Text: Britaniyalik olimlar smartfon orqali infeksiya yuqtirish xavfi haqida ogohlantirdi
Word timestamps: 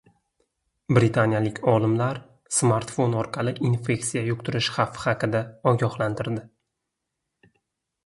Britaniyalik 0.97 1.61
olimlar 1.73 2.21
smartfon 2.61 3.15
orqali 3.25 3.55
infeksiya 3.71 4.25
yuqtirish 4.33 4.73
xavfi 4.81 5.07
haqida 5.07 5.45
ogohlantirdi 5.77 6.51